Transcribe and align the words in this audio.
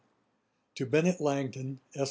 'TO 0.73 0.87
BENNET 0.87 1.21
LANGTON, 1.21 1.79
ESQ. 1.93 1.99